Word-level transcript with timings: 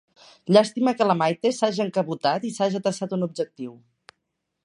Llàstima 0.55 0.93
que 1.01 1.05
la 1.09 1.15
Maite 1.19 1.51
s'haja 1.57 1.83
encabotat 1.85 2.49
i 2.49 2.53
s'haja 2.57 2.83
traçat 2.87 3.17
un 3.19 3.27
objectiu. 3.27 3.77